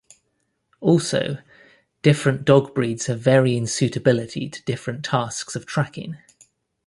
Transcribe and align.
Also, 0.79 1.37
different 2.01 2.43
dog 2.43 2.73
breeds 2.73 3.05
have 3.05 3.19
varying 3.19 3.67
suitability 3.67 4.49
to 4.49 4.63
different 4.63 5.05
tasks 5.05 5.55
of 5.55 5.67
tracking. 5.67 6.17